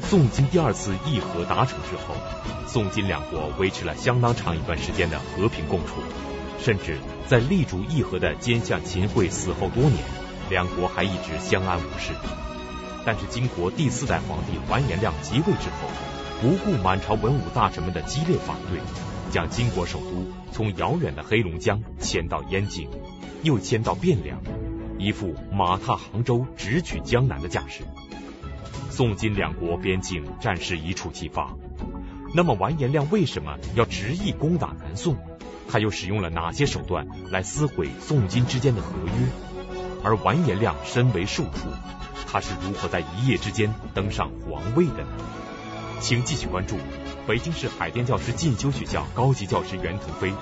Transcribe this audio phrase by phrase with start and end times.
[0.00, 2.14] 宋金第二次议和达成之后，
[2.66, 6.00] 宋金两国维持了相当长一段时间的和平共处，
[6.58, 10.02] 甚至在力主议和的奸相秦桧死后多年，
[10.48, 12.12] 两国还一直相安无事。
[13.04, 15.88] 但是金国第四代皇帝完颜亮即位之后，
[16.40, 18.80] 不顾满朝文武大臣们的激烈反对，
[19.30, 22.88] 将金国首都从遥远的黑龙江迁到燕京，
[23.42, 24.40] 又迁到汴梁，
[24.98, 27.82] 一副马踏杭州、直取江南的架势。
[28.98, 31.54] 宋金两国边境战事一触即发。
[32.34, 35.16] 那么完颜亮为什么要执意攻打南宋？
[35.70, 39.28] 他又使用了哪些手段来撕毁宋金之间的合约？
[40.02, 41.68] 而完颜亮身为庶出，
[42.26, 45.10] 他是如何在一夜之间登上皇位的呢？
[46.00, 46.74] 请继续关注
[47.24, 50.32] 北京市海淀教师进修学校高级教师袁腾飞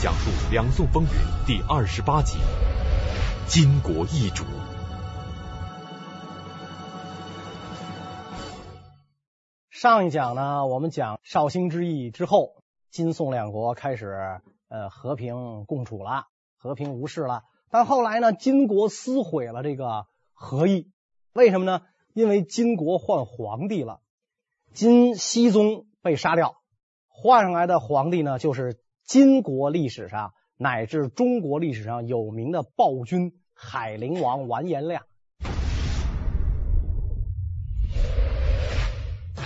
[0.00, 1.10] 讲述《两宋风云》
[1.46, 2.38] 第二十八集：
[3.46, 4.44] 金国易主。
[9.76, 17.42] 上一讲呢，我们讲绍兴之役之后，金宋两国开始呃和平共处了，和平无事了。
[17.68, 20.90] 但后来呢，金国撕毁了这个和议。
[21.34, 21.82] 为什么呢？
[22.14, 24.00] 因为金国换皇帝了，
[24.72, 26.56] 金熙宗被杀掉，
[27.06, 35.02] 换上来的皇帝呢，就是金国历史上乃至中国历史上有名的暴君海陵王完颜亮。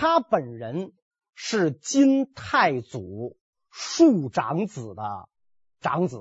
[0.01, 0.93] 他本人
[1.35, 3.37] 是金太祖
[3.71, 5.29] 庶长子的
[5.79, 6.17] 长子，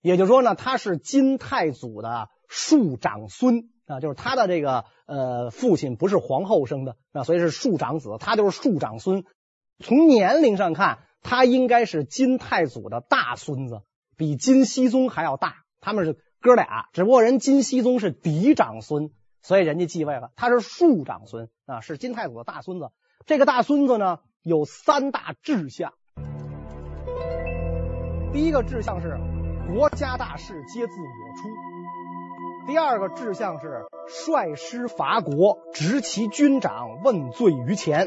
[0.00, 3.72] 也就是说呢，他是金太祖的庶长孙。
[3.86, 9.24] 啊，就是他的这个呃父亲不是皇后生的，那所以是庶长子，他就是庶长孙。
[9.80, 13.82] 从年龄上看，他应该是金太祖的大孙子，
[14.16, 15.64] 比金熙宗还要大。
[15.80, 19.10] 他们是哥俩，只不过人金熙宗是嫡长孙，
[19.42, 20.30] 所以人家继位了。
[20.36, 22.90] 他是庶长孙啊，是金太祖的大孙子。
[23.26, 25.94] 这个大孙子呢，有三大志向。
[28.32, 29.18] 第一个志向是
[29.66, 31.06] 国家大事皆自我
[31.42, 32.68] 出。
[32.68, 38.06] 第二个志向是率师伐国，执其军长，问罪于前。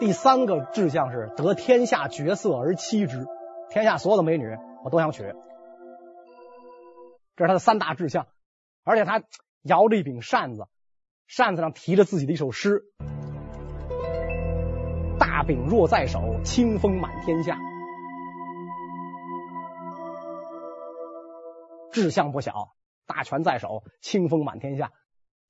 [0.00, 3.26] 第三个志向是得天下绝色而妻之，
[3.70, 5.22] 天下所有的美女我都想娶。
[7.36, 8.26] 这是他的三大志向，
[8.82, 9.22] 而且他
[9.62, 10.66] 摇着一柄扇子，
[11.28, 12.82] 扇子上提着自己的一首诗
[15.38, 17.56] ：“大柄若在手，清风满天下。”
[21.92, 22.74] 志向不小。
[23.06, 24.90] 大权在手，清风满天下。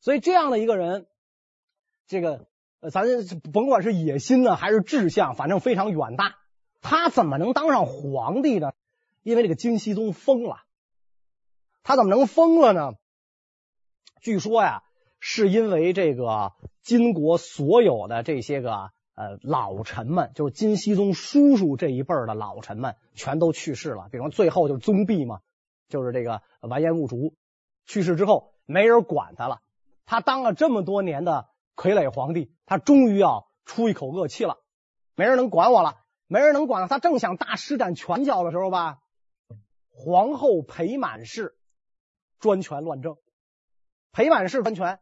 [0.01, 1.07] 所以这样的一个人，
[2.07, 2.49] 这个
[2.81, 3.07] 呃，咱
[3.51, 6.35] 甭管是野心呢，还是志向，反正非常远大。
[6.83, 8.73] 他怎么能当上皇帝呢？
[9.23, 10.59] 因为这个金熙宗疯了。
[11.83, 12.93] 他怎么能疯了呢？
[14.21, 14.83] 据说呀，
[15.19, 24.09] 是因为这个金国所有的这些个呃老臣们，就是金熙宗叔叔这一辈的老臣们，全都去世了。
[24.13, 25.41] 比方最后就是宗弼嘛，
[25.89, 27.35] 就是这个完颜兀术。
[27.85, 29.61] 去世之后，没人管他了。
[30.07, 34.59] 他当了这么多年的傀儡皇帝，他终于要出一口恶气了。
[35.17, 35.97] 没人能管我了，
[36.29, 36.87] 没人能管了。
[36.87, 39.01] 他正想大施展拳脚的时候吧，
[39.91, 41.57] 皇后裴满氏
[42.39, 43.17] 专权乱政。
[44.13, 45.01] 裴满氏专权，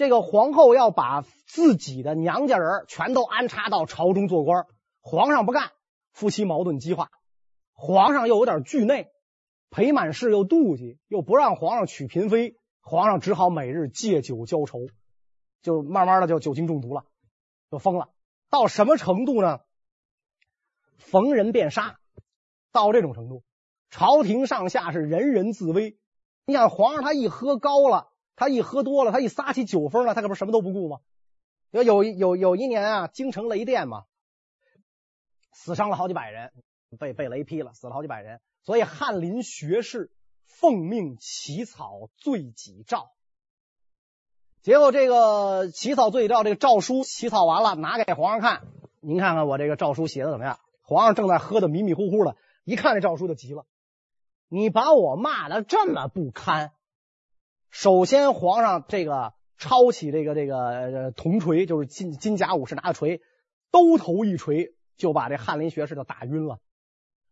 [0.00, 4.64] 这个皇后要把自己的娘家人全都安插到朝中做官，
[5.02, 5.72] 皇上不干，
[6.10, 7.10] 夫妻矛盾激化。
[7.74, 9.10] 皇上又有点惧内。
[9.68, 14.86] 裴满氏又妒忌，又不让皇上娶嫔妃，皇上只好每日借酒浇愁，
[15.60, 17.04] 就慢慢的就酒精中毒了，
[17.70, 18.08] 就疯了。
[18.48, 19.60] 到什么程度呢？
[20.96, 21.98] 逢人便杀，
[22.72, 23.42] 到这种程度，
[23.90, 25.98] 朝廷上下是人人自危。
[26.46, 28.09] 你想，皇上他一喝高了，
[28.40, 31.00] 他一喝多了，他一撒起酒疯了，他可不是什么都不顾吗？
[31.72, 34.04] 有有有有一年啊，京城雷电嘛，
[35.52, 36.50] 死伤了好几百人，
[36.98, 38.40] 被被雷劈了，死了好几百人。
[38.62, 40.10] 所以翰林学士
[40.46, 43.10] 奉命起草罪己诏，
[44.62, 48.62] 结果这个起草罪己诏，这个诏书起草完了，拿给皇上看，
[49.00, 50.58] 您看看我这个诏书写的怎么样？
[50.80, 53.66] 皇上正在喝的迷迷糊糊的，一看这诏书就急了，
[54.48, 56.72] 你把我骂的这么不堪。
[57.70, 63.20] 首先，皇上这个抄起这个这个铜锤，就是金金甲武士拿的锤，
[63.70, 66.58] 兜头一锤就把这翰林学士就打晕了。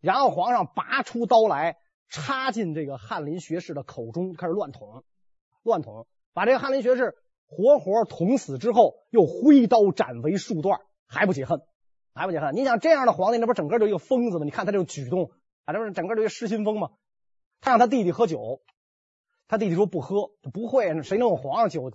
[0.00, 1.76] 然后皇上拔出刀来，
[2.08, 5.02] 插进这个翰林学士的口中，开始乱捅，
[5.64, 7.14] 乱捅，把这个翰林学士
[7.46, 11.60] 活活捅死之后，又挥刀斩为数段，还不解恨，
[12.14, 12.54] 还不解恨。
[12.54, 14.44] 你想这样的皇帝，那不整个就一个疯子吗？
[14.44, 15.32] 你看他这个举动，
[15.64, 16.90] 啊，这不是整个就一个失心疯吗？
[17.60, 18.60] 他让他弟弟喝酒，
[19.48, 21.90] 他弟弟说不喝，不会，谁能有皇上酒？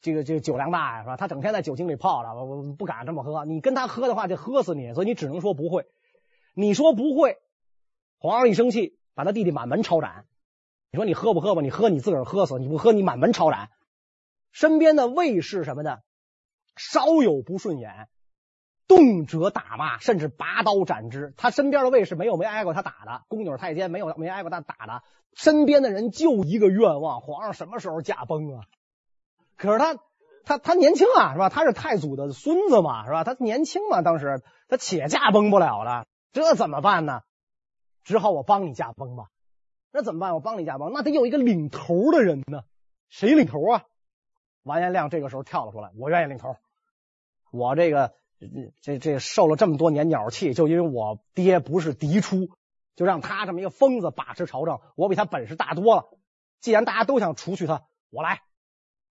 [0.00, 1.16] 这个这个酒量大呀，是吧？
[1.16, 3.44] 他整天在酒精里泡着，我我不敢这么喝。
[3.44, 4.94] 你跟他喝的话，就喝死你。
[4.94, 5.86] 所以你只能说不会。
[6.54, 7.38] 你说不会，
[8.18, 10.24] 皇上一生气，把他弟弟满门抄斩。
[10.92, 11.62] 你说你喝不喝吧？
[11.62, 13.70] 你喝你自个儿喝死，你不喝你满门抄斩。
[14.52, 16.04] 身边的卫士什么的，
[16.76, 18.08] 稍有不顺眼，
[18.88, 21.34] 动辄打骂，甚至拔刀斩之。
[21.36, 25.02] 他身边的卫士没有没挨过他打的，宫女太监没有没挨过他打的。
[25.34, 28.64] 身边的人就一个愿望：皇上什么时候驾崩啊？
[29.56, 29.98] 可是他
[30.44, 31.48] 他他年轻啊，是吧？
[31.50, 33.22] 他是太祖的孙子嘛，是吧？
[33.22, 37.20] 他年轻嘛，当时他且驾崩不了了，这怎么办呢？
[38.04, 39.26] 只好我帮你驾崩吧。
[39.92, 40.34] 那怎么办？
[40.34, 42.62] 我帮你驾崩，那得有一个领头的人呢。
[43.10, 43.84] 谁领头啊？
[44.62, 46.56] 完颜亮这个时候跳了出来，我愿意领头。
[47.50, 48.46] 我这个这
[48.80, 52.48] 这这受了这么多年鸟气，就因为我爹不是嫡出，
[52.94, 56.08] 就让他这么一个疯子把持朝政，我比他本事大多了。
[56.60, 58.40] 既然大家都想除去他，我来。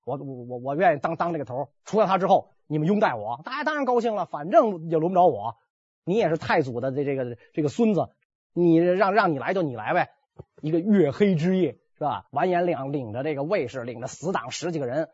[0.05, 4.25] 我我我我愿意当当这个头，除了他之后，你们拥戴我，大家当然高兴了。
[4.25, 5.57] 反正也轮不着我，
[6.05, 8.09] 你也是太祖的这这个这个孙子，
[8.53, 10.09] 你让让你来就你来呗。
[10.61, 12.27] 一个月黑之夜，是吧？
[12.31, 15.09] 完颜亮领着这个卫士，领着死党十几个人，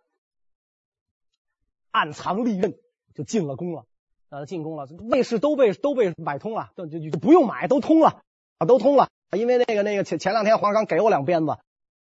[1.89, 2.77] 暗藏利刃
[3.15, 3.87] 就进了宫了。
[4.33, 8.23] 呃，进宫了，卫士都被都被买通了，就就就不用买，都通了
[8.57, 9.09] 啊，都通了。
[9.37, 11.57] 因为那个那个前前两天皇上刚给我两鞭子。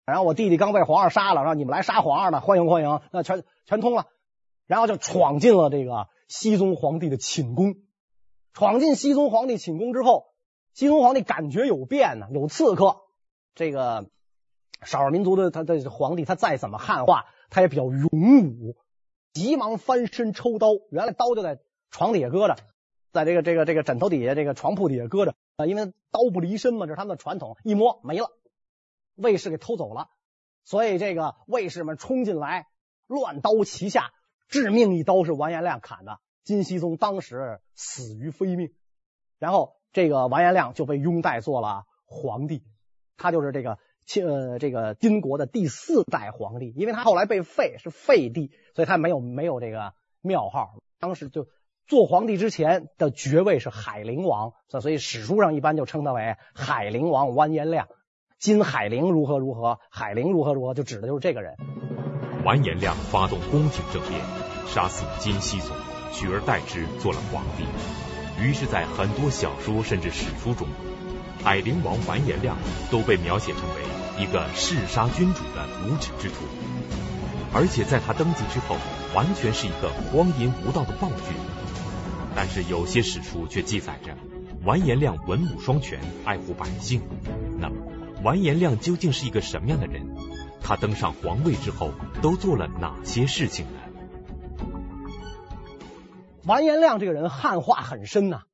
[0.07, 4.07] 然后我弟弟刚被皇上杀了，让你们来杀皇上的，欢迎欢迎，那全全通了。
[4.67, 7.75] 然后就闯进了这个熹宗皇帝的寝宫。
[8.55, 10.25] 闯进熹宗皇帝寝宫之后，
[10.73, 12.97] 熹宗皇帝感觉有变呢，有刺客。
[13.55, 14.07] 这个
[14.83, 18.75] 少数民族的他的皇帝，他再怎么汉化，他也比较勇武，
[19.35, 20.69] 急忙翻身抽刀。
[20.91, 21.61] 原来刀就在
[21.93, 22.57] 床底下搁着，
[23.13, 27.57] 在这个这个这个枕头底下，这个床铺底下搁着啊，因为刀不离身嘛，这是他们的传统。
[27.63, 28.29] 一摸没了。
[29.15, 30.09] 卫士给偷走了，
[30.65, 32.67] 所以这个卫士们冲进来，
[33.07, 34.11] 乱刀齐下，
[34.49, 36.19] 致命一刀是完颜亮砍的。
[36.45, 38.73] 金熙宗当时死于非命，
[39.39, 42.65] 然后这个完颜亮就被拥戴做了皇帝，
[43.19, 49.93] 他就是这个清呃这个金国的第四代皇帝，因为他后来被废是废帝，所以他没有没有这个
[50.23, 50.79] 庙号。
[50.99, 51.47] 当时就
[51.93, 57.87] 做皇帝之前的爵位是海陵王，所以史书上一般就称他为海陵王完颜亮。
[58.39, 61.55] 金海陵如何如何，海陵如何如何，就指的就是这个人。
[62.47, 64.23] 完颜亮发动宫廷政变，
[64.69, 65.77] 杀死金熙宗，
[66.15, 67.67] 取而代之做了皇帝。
[68.43, 70.67] 于是，在很多小说甚至史书中，
[71.45, 72.57] 海陵王完颜亮
[72.91, 76.37] 都被描写成为一个弑杀君主的无耻之徒，
[77.53, 78.77] 而且在他登基之后，
[79.15, 81.52] 完全是一个荒淫无道的暴君。
[82.35, 84.17] 但是有些史书却记载着
[84.65, 87.03] 完颜亮文武双全，爱护百姓。
[87.59, 87.77] 那么，
[88.23, 90.17] 完颜亮究竟是一个什么样的人？
[90.61, 91.91] 他登上皇位之后
[92.23, 93.81] 都做了哪些事情呢？
[96.45, 98.45] 完颜亮这个人汉化很深呐、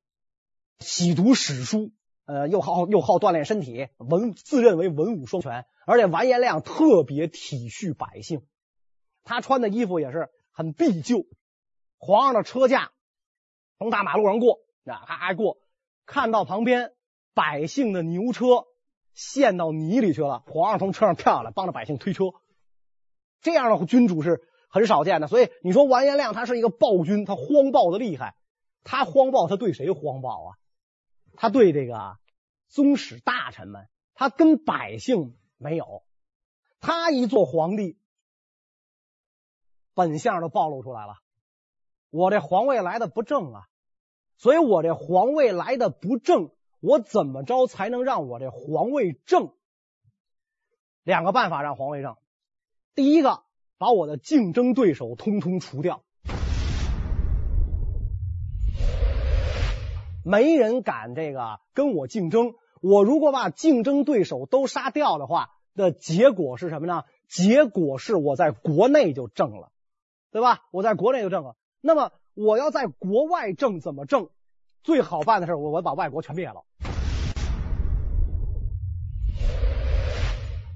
[0.79, 1.91] 喜读史书，
[2.25, 8.41] 呃，又好又好锻炼身体，文自认为文武双全，而且完颜亮特别体恤百姓，
[9.23, 11.25] 他穿的衣服也是很敝旧。
[11.97, 12.91] 皇上的车驾
[13.79, 15.57] 从大马路上过，啊，还过，
[16.05, 16.93] 看到旁边
[17.33, 18.67] 百姓的牛车。
[19.15, 22.25] 陷到泥里去了，皇上从车上跳下来，帮着百姓推车。
[23.41, 25.27] 这样的君主是很少见的。
[25.27, 28.35] 所以你说完颜亮他是一个暴君，他荒暴的厉害。
[28.85, 30.55] 他荒暴，他对谁荒暴啊？
[31.35, 32.17] 他对这个
[32.69, 36.03] 宗室大臣们，他跟百姓没有。
[36.79, 37.97] 他一做皇帝，
[39.93, 41.15] 本相都暴露出来了。
[42.09, 43.67] 我这皇位来的不正啊，
[44.39, 46.49] 所以我这皇位来的不正。
[46.79, 49.51] 我怎么着才能让我这皇位正？
[51.03, 52.15] 两个办法让皇位正。
[52.95, 53.43] 第一个，
[53.77, 56.03] 把我的竞争对手通通除掉，
[60.23, 62.53] 没人敢这个跟我竞争。
[62.81, 67.03] 我如果把竞争对手都杀掉的话，的结果是什么呢？
[67.27, 69.69] 结果是我在国内就正了，
[70.31, 70.61] 对吧？
[70.71, 71.57] 我在国内就正了。
[71.81, 74.29] 那么我要在国外挣，怎么挣？
[74.81, 76.63] 最好办的事，我我把外国全灭了。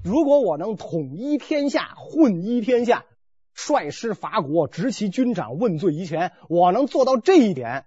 [0.04, 3.06] 如果我能统一天下，混一天下，
[3.54, 7.86] 率师伐国，执其军长，问罪于前，我能做到这一点，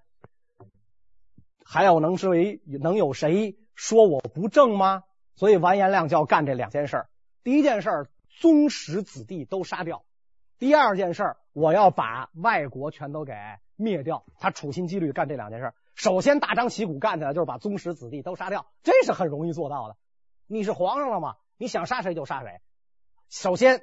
[1.63, 5.03] 还有能是为能有谁说我不正吗？
[5.36, 7.05] 所以完颜亮就要干这两件事。
[7.43, 9.98] 第一件事，宗室子弟都杀掉；
[10.57, 13.34] 第二件事，我要把外国全都给
[13.77, 14.25] 灭掉。
[14.39, 15.74] 他处心积虑干这两件事。
[15.96, 19.96] 首先大张旗鼓干起来就是把宗室子弟都杀掉，这是很容易做到的。
[20.46, 21.38] 你是皇上了吗？
[21.57, 22.60] 你想杀谁就杀谁。
[23.29, 23.81] 首先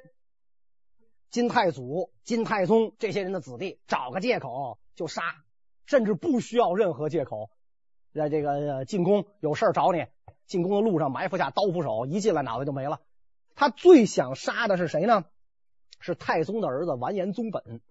[1.29, 5.23] 金太祖、金太宗这些人的子弟，找个借口就杀，
[5.85, 7.49] 甚至不需要任何借口。
[8.13, 10.05] 在这个进宫有事找你，
[10.45, 13.01] 进宫的路上埋伏下刀斧手，一进来脑袋就没了。
[13.55, 15.25] 他最想杀的是谁呢？
[15.99, 17.81] 是太宗的儿子完颜宗本。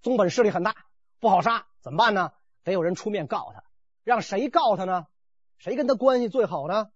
[0.00, 0.74] 宗本势力很大，
[1.22, 2.32] 不好杀，怎么办呢？
[2.64, 3.62] 得有人出面告他，
[4.02, 5.06] 让谁告他呢？
[5.56, 6.90] 谁跟他关系最好呢？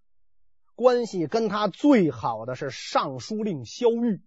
[0.75, 4.21] 关系跟他最好的是尚书令萧玉。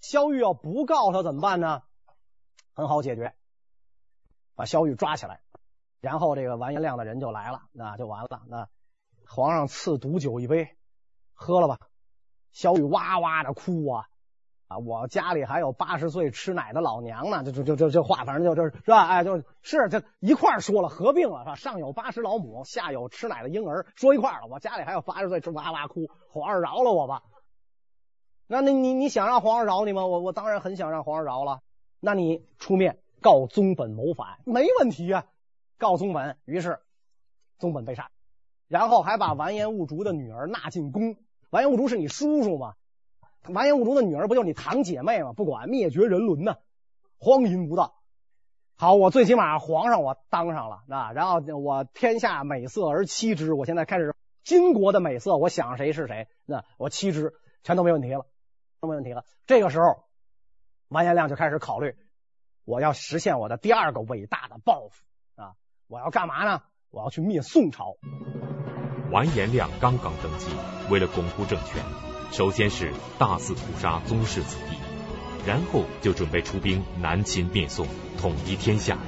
[0.00, 1.82] 萧玉要不告他怎么办呢？
[2.72, 3.34] 很好解决，
[4.54, 5.40] 把萧玉抓起来。
[6.00, 8.42] 然后这个完颜亮的人就来了，那就完了。
[8.46, 8.68] 那
[9.26, 10.78] 皇上赐毒酒一杯，
[11.32, 11.80] 喝了吧。
[12.52, 14.08] 萧玉哇哇的哭啊
[14.68, 14.78] 啊！
[14.78, 19.06] 我家里还有八十岁吃奶的老娘呢，就就就就这话，反正就就是是吧？
[19.06, 21.54] 哎，就是是这一块说了，合并了是吧？
[21.54, 24.46] 上有八十老母，下有吃奶的婴儿，说一块了。
[24.48, 27.22] 我家里还有八十岁吃哇哇哭，皇上饶了我吧。
[28.46, 30.06] 那那你你想让皇上饶你吗？
[30.06, 31.60] 我我当然很想让皇上饶了。
[32.00, 35.24] 那你出面告宗本谋反，没问题啊。
[35.78, 36.80] 告宗本，于是
[37.58, 38.10] 宗本被杀，
[38.66, 41.16] 然后还把完颜兀竹的女儿纳进宫。
[41.50, 42.74] 完颜兀竹是你叔叔吗？
[43.46, 45.32] 完颜兀竹的女儿不就是你堂姐妹吗？
[45.32, 46.56] 不管灭绝人伦呢，
[47.18, 47.94] 荒淫无道。
[48.76, 54.14] 好，我最起码皇上我当上了啊，然后我天下美色而妻之，我现在开始
[54.44, 58.26] 金国的美色，我想谁是谁，那我妻之全都没问题了，
[58.80, 59.24] 都没问题了。
[59.46, 60.04] 这个时候，
[60.88, 61.96] 完颜亮就开始考虑，
[62.64, 65.04] 我要实现我的第二个伟大的抱负
[65.34, 65.54] 啊。
[65.88, 66.62] 我要干嘛呢？
[66.90, 67.96] 我要去灭宋朝。
[69.10, 70.50] 完颜亮刚刚登基，
[70.88, 71.82] 为了巩固政权，
[72.30, 74.76] 首先是大肆屠杀宗室子弟，
[75.46, 77.86] 然后就准备出兵南侵灭宋，
[78.20, 78.98] 统一天下。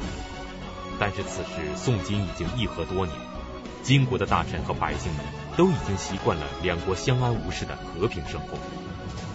[0.98, 3.16] 但是此时宋金已经议和多年，
[3.82, 5.24] 金国的大臣和百姓们
[5.56, 8.58] 都已经习惯了两国相安无事的和平生活。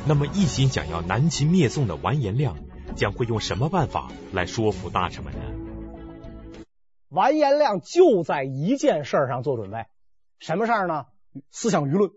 [0.08, 2.58] 那么一心想要南侵灭宋的完颜亮，
[2.96, 5.40] 将会用什么办法来说服大臣们呢？
[7.10, 9.86] 完颜亮就在一件事上做准备，
[10.40, 11.06] 什么事儿呢？
[11.50, 12.12] 思想舆论，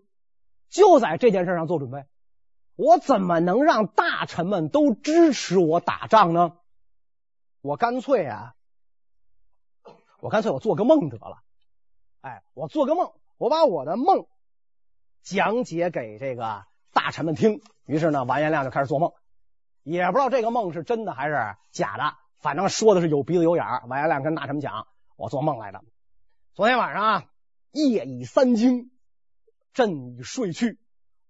[0.68, 2.04] 就在这件事上做准备。
[2.76, 6.56] 我怎么能让大臣们都支持我打仗呢？
[7.60, 8.54] 我干脆啊，
[10.20, 11.42] 我干脆我做个梦得了。
[12.20, 14.26] 哎，我做个梦，我把我的梦
[15.22, 17.60] 讲解给这个大臣们听。
[17.84, 19.12] 于是呢，完颜亮就开始做梦，
[19.82, 22.14] 也不知道这个梦是真的还是假的。
[22.38, 23.82] 反正说的是有鼻子有眼儿。
[23.88, 25.82] 完颜亮跟大臣们讲：“我做梦来的。
[26.54, 27.24] 昨天晚上啊，
[27.72, 28.90] 夜已三更，
[29.78, 30.76] 朕已睡去。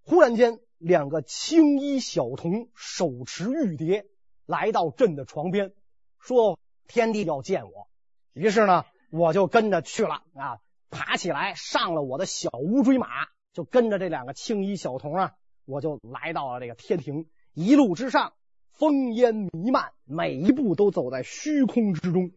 [0.05, 4.07] 忽然间，两个青衣小童手持玉碟
[4.47, 5.75] 来到朕的床边，
[6.19, 7.90] 说天帝要见我。
[8.33, 15.35] 于是呢，我就跟着去了啊，爬起来上了我的小乌騅马，就跟着这两个青衣小童啊，
[15.67, 17.28] 我就来到了这个天庭。
[17.52, 18.33] 一路之上。”
[18.78, 22.31] 烽烟弥漫，每一步都走在虚空之中。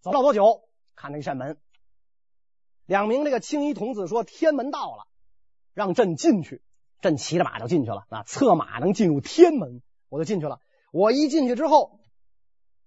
[0.00, 0.62] 走不了多久，
[0.94, 1.58] 看那一扇门，
[2.86, 5.06] 两名这个青衣童子说：“天门到了，
[5.74, 6.62] 让朕进去。”
[7.00, 8.04] 朕骑着马就进去了。
[8.10, 10.60] 啊，策马能进入天门，我就进去了。
[10.92, 12.00] 我一进去之后，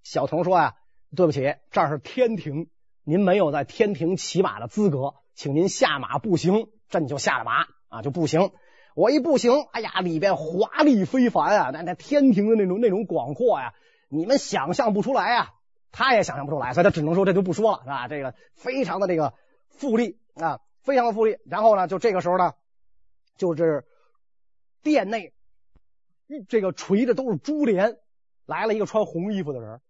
[0.04, 0.74] 小童说：“呀、啊，
[1.16, 2.70] 对不起，这儿是天庭，
[3.04, 8.52] 您没有在天庭骑马的资格，请您下马步行。”朕就下了马啊，就步行。
[8.96, 11.70] 我一步行，哎呀，里边华丽非凡啊！
[11.74, 13.74] 那那天庭的那种那种广阔呀，
[14.08, 15.50] 你们想象不出来啊，
[15.92, 18.08] 他也想象不出来，所以他只能说这就不说了，是吧？
[18.08, 19.34] 这个非常的这个
[19.68, 21.38] 富丽啊，非常的富丽。
[21.46, 22.54] 然后呢，就这个时候呢，
[23.38, 23.86] 就是
[24.82, 25.34] 殿内
[26.48, 27.98] 这个垂的都是珠帘，
[28.46, 29.82] 来了一个穿红衣服的人。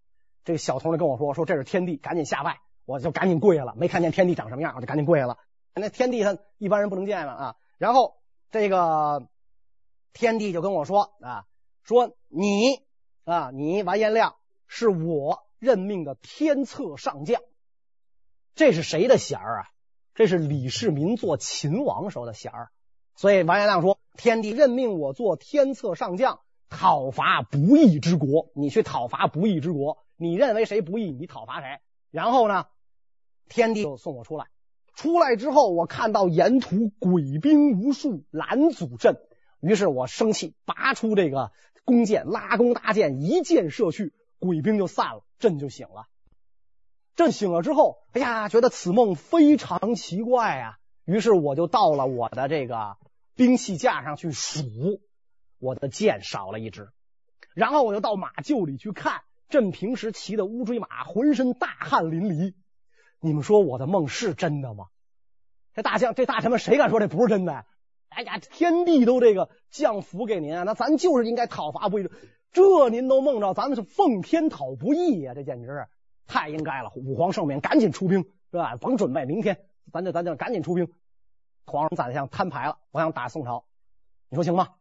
[0.43, 5.37] 这个小童就跟我说：“说这是天帝，赶紧下拜。”我就赶紧跪下了，没看见天帝长什么样，我就赶紧跪下了。
[5.73, 8.17] 那天帝他一般人不能见了啊，然后。
[8.51, 9.27] 这个
[10.13, 11.45] 天帝就跟我说啊，
[11.83, 12.85] 说你
[13.25, 17.41] 啊，你完颜亮是我任命的天策上将。
[18.53, 19.69] 这是谁的衔儿啊？
[20.13, 22.71] 这是李世民做秦王时候的衔儿。
[23.15, 28.49] 所以王元亮说，天帝任命我做天策上将，讨伐不义之国。
[28.53, 31.79] 你去讨伐不义之国，你认为谁不义，你讨伐谁。
[32.11, 32.65] 然后呢，
[33.47, 34.47] 天帝就送我出来。
[34.95, 39.17] 出来之后，我看到沿途鬼兵无数拦阻朕，
[39.59, 41.51] 于是我生气，拔出这个
[41.83, 46.07] 弓箭，拉弓搭箭，一箭射去，鬼兵就散了，朕就醒了。
[47.15, 52.97] 朕醒了之后，哎呀，觉得此梦非常奇怪啊，于是我就到了我的这个
[53.35, 55.01] 兵器架上去数，
[55.59, 56.89] 我的箭少了一支，
[57.53, 62.53] 然后我就到马厩里去看，朕平时骑的乌骓马，浑身大汗淋漓。
[63.19, 64.85] 你们说我的梦是真的吗？
[65.73, 67.65] 这大将、这大臣们谁敢说这不是真的？
[68.07, 72.09] 哎呀，天帝都这个降福给您啊，那咱就是应该讨伐不义。
[72.53, 75.87] 这您都梦着，咱们是奉天讨不义呀、这简直是
[76.25, 76.93] 太应该了。
[76.95, 78.77] 武皇圣命，赶紧出兵，是吧？
[78.77, 80.89] 甭准备，明天咱就咱就赶紧出兵。
[81.65, 83.65] 皇上、宰相摊牌了，我想打宋朝，
[84.29, 84.75] 你说行吗？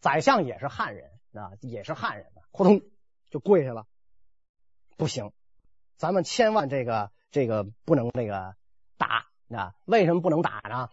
[0.00, 2.82] 宰相也是汉人啊，也是汉人，扑通
[3.30, 3.86] 就跪下了。
[4.96, 5.32] 不行，
[5.96, 8.54] 咱们千万这个这个不能那个
[8.98, 9.74] 打啊！
[9.84, 10.90] 为什么不能打呢？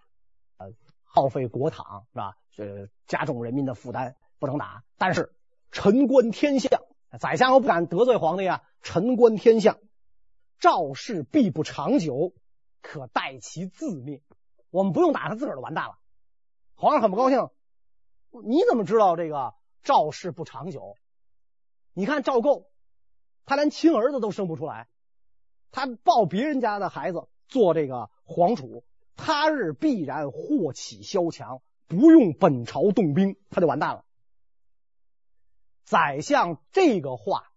[0.57, 0.73] 呃，
[1.03, 2.37] 耗费国帑是吧？
[2.51, 4.83] 这加重人民的负担，不能打。
[4.97, 5.33] 但是。
[5.71, 6.81] 臣观天象，
[7.19, 8.63] 宰相又不敢得罪皇帝啊。
[8.81, 9.77] 臣观天象，
[10.57, 12.33] 赵氏必不长久，
[12.81, 14.23] 可待其自灭。
[14.69, 15.97] 我们不用打他，自个儿就完蛋了。
[16.75, 17.49] 皇上很不高兴。
[18.43, 20.95] 你怎么知道这个赵氏不长久？
[21.93, 22.69] 你看赵构，
[23.45, 24.87] 他连亲儿子都生不出来，
[25.71, 28.85] 他抱别人家的孩子做这个皇储，
[29.15, 34.05] 他日必然祸起萧墙，不用本朝动兵，他就完蛋了。
[35.83, 37.51] 宰相这个话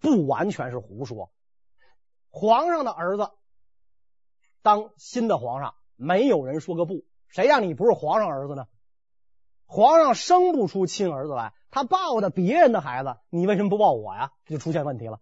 [0.00, 1.32] 不完全是胡说。
[2.28, 3.32] 皇上的儿子
[4.62, 7.04] 当新的皇上，没有人说个不。
[7.28, 8.66] 谁让你不是皇上儿子呢？
[9.66, 14.32] 皇上生不出亲儿子来，他抱的别人的孩子，你为什么不抱我呀？
[14.46, 15.20] 这就出现问题了。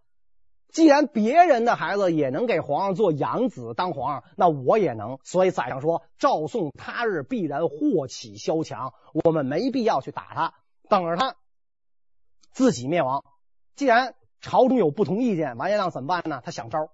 [0.69, 5.19] 既然别人的孩子也能给皇上做养子当皇上，那我也能。
[5.23, 8.93] 所以宰相说，赵宋他日必然祸起萧墙，
[9.25, 10.53] 我们没必要去打他。
[10.89, 11.35] 等着他
[12.51, 13.25] 自己灭亡。
[13.75, 16.41] 既然朝中有不同意见，完颜亮怎么办呢？
[16.45, 16.89] 他想招。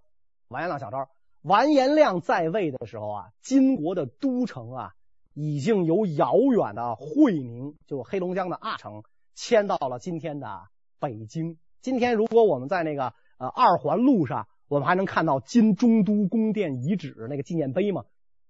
[0.47, 1.09] 完颜亮想招。
[1.43, 4.93] 完颜亮在位的时候啊，金国的都城啊，
[5.33, 9.03] 已经由遥远的会宁，就黑龙江的阿城，
[9.35, 10.63] 迁到了今天的
[10.99, 11.57] 北京。
[11.81, 18.05] 今天如果我们在那个呃二环路上，我们还能看到金中都宫殿遗址那个纪念碑吗？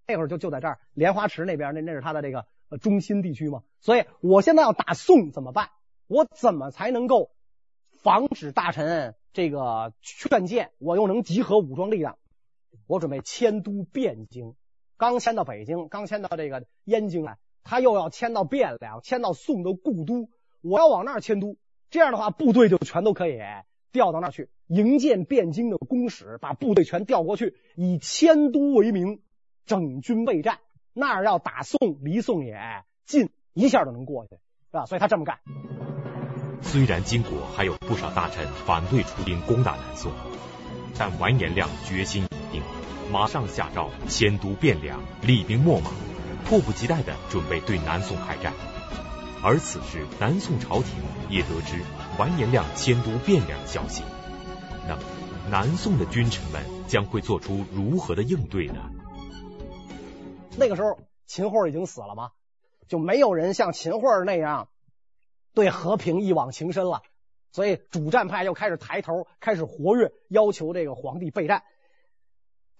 [0.07, 2.45] 那会儿就就在这儿，莲花池那边，那那是他的这个。
[2.81, 5.69] 中心地区嘛，所以我现在要打宋怎么办？
[6.07, 7.29] 我怎么才能够
[8.01, 10.71] 防止大臣这个劝谏？
[10.79, 12.17] 我又能集合武装力量？
[12.87, 14.55] 我准备迁都汴京。
[14.97, 20.29] 刚迁到北京，刚迁到这个燕京来，他又要迁到汴梁，迁到宋的故都。
[20.61, 21.57] 我要往那儿迁都，
[21.89, 23.39] 这样的话，部队就全都可以
[23.91, 29.21] 调到那儿去，营建汴京的工使，把部队全调过去，以迁都为名，
[29.65, 30.59] 整军备战。
[30.93, 32.55] 那儿要打宋，离宋也
[33.05, 34.85] 近，一下就能过去，是吧？
[34.85, 35.39] 所以他这么干。
[36.61, 40.13] 虽然金国还有不少大臣反对出兵攻打南宋，
[40.97, 42.25] 但完颜亮决心
[43.11, 45.91] 马上下诏迁都汴梁，厉兵秣马，
[46.45, 48.53] 迫不及待的准备对南宋开战。
[49.43, 50.93] 而此时，南宋朝廷
[51.29, 51.81] 也得知
[52.17, 54.03] 完颜亮迁都汴梁的消息，
[54.87, 55.01] 那么
[55.49, 58.89] 南宋的君臣们将会做出如何的应对呢？
[60.57, 62.31] 那个时候，秦桧已经死了吗？
[62.87, 64.69] 就没有人像秦桧那样
[65.53, 67.01] 对和平一往情深了。
[67.51, 71.63] 所以主战派又开始抬头，开始活跃，要求这个皇帝备战。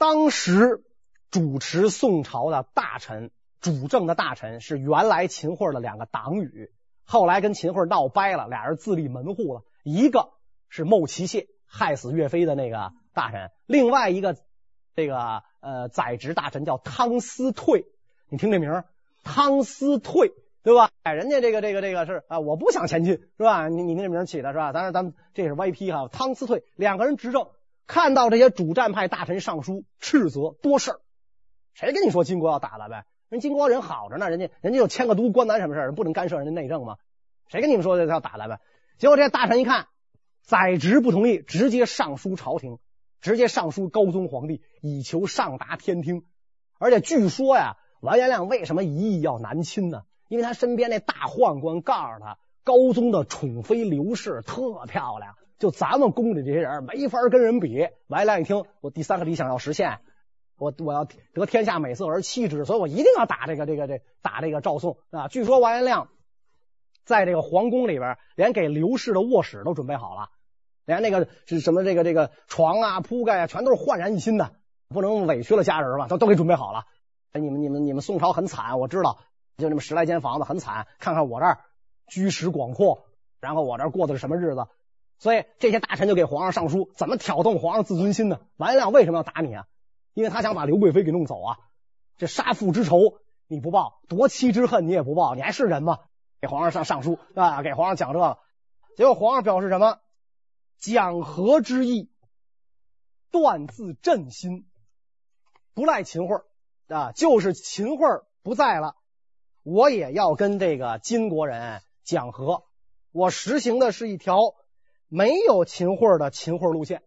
[0.05, 0.83] 当时
[1.31, 6.73] 主持宋朝的大臣、主政的大臣是原来秦桧的两个党羽，
[7.05, 9.61] 后来跟秦桧闹掰了，俩人自立门户了。
[9.85, 10.33] 一个
[10.67, 14.35] 是冒齐谢，害死岳飞的那个大臣；另外一个，
[14.93, 15.41] 这个。
[15.61, 17.85] 呃，宰执大臣叫汤思退，
[18.27, 18.83] 你听这名，
[19.23, 20.89] 汤思退，对吧？
[21.03, 23.69] 哎，人家这个这个这个是啊，我不想前进，是吧？
[23.69, 24.73] 你你那名起的是吧？
[24.73, 26.09] 当然，咱们这是歪批哈。
[26.09, 27.47] 汤思退两个人执政，
[27.87, 30.99] 看到这些主战派大臣上书斥责多事儿，
[31.73, 33.05] 谁跟你说金国要打了呗？
[33.29, 35.91] 人金国人好着呢，人家人家就迁个都，关咱什么事儿？
[35.91, 36.97] 不能干涉人家内政吗？
[37.47, 38.59] 谁跟你们说这要打来呗？
[38.97, 39.87] 结果这大臣一看，
[40.41, 42.79] 宰执不同意，直接上书朝廷。
[43.21, 46.25] 直接上书高宗皇帝，以求上达天听。
[46.77, 50.01] 而且据说呀，完颜亮为什么一意要南侵呢？
[50.27, 57.87] 因为他身边那大宦官告诉他，高宗的宠妃刘氏特漂亮，就咱们宫里这些人没法跟人比。
[58.07, 59.99] 完颜亮一听，我第三个理想要实现，
[60.57, 65.29] 我我要得天下美色而妻之，所以我一定要打这个这个这打这个赵宋啊！
[65.29, 66.09] 据说完颜亮
[67.05, 70.31] 在这个皇宫里边，连给刘氏的卧室都准备好了。
[70.83, 74.51] 连那个是什么这个这个床啊铺盖啊，全都是焕然一新的，
[74.89, 76.09] 不能委屈了家人吧？
[76.09, 76.83] 都都给准备好了。
[77.31, 79.19] 哎，你们你们你们宋朝很惨，我知道，
[79.55, 80.87] 就那么十来间房子很惨。
[80.99, 81.59] 看看我这儿
[82.07, 83.05] 居室广阔，
[83.39, 84.67] 然后我这儿过的是什么日子？
[85.23, 88.41] 所以这些大臣就给皇上上书，怎么挑动皇上自尊心呢？
[88.57, 89.67] 完颜亮为什么要打你啊？
[90.13, 91.57] 因为他想把刘贵妃给弄走啊！
[92.17, 95.99] 这杀父之仇你不报，夺妻之恨你也不报，你还是人吗？
[96.41, 98.37] 给皇上上上书啊，给皇上讲这个，
[98.97, 99.99] 结果皇上表示什么？
[100.77, 102.11] 讲和之意，
[103.31, 104.67] 断自朕心，
[105.73, 106.43] 不赖秦桧
[106.89, 108.97] 啊，就是秦桧不在了，
[109.63, 112.65] 我也要跟这个金国人讲和。
[113.13, 114.55] 我实行的是一条
[115.15, 117.03] 没有秦桧的秦桧路线，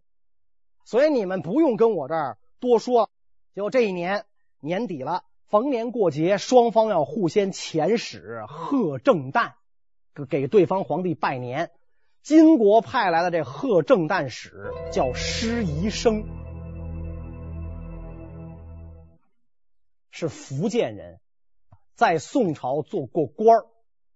[0.85, 3.11] 所以你们不用跟我这儿多说。
[3.53, 4.27] 就这一年
[4.61, 9.55] 年底了，逢年过节，双方要互先遣使贺正旦，
[10.29, 11.73] 给对方皇帝拜年。
[12.23, 16.23] 金国派来的这贺正旦使叫施宜生，
[20.13, 21.19] 是福建人，
[21.97, 23.67] 在宋朝做过官儿，